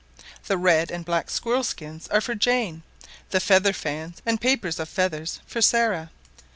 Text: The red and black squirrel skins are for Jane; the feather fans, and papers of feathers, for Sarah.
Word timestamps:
The 0.47 0.57
red 0.57 0.89
and 0.89 1.05
black 1.05 1.29
squirrel 1.29 1.63
skins 1.63 2.07
are 2.07 2.21
for 2.21 2.33
Jane; 2.33 2.81
the 3.29 3.39
feather 3.39 3.71
fans, 3.71 4.19
and 4.25 4.41
papers 4.41 4.79
of 4.79 4.89
feathers, 4.89 5.41
for 5.45 5.61
Sarah. 5.61 6.09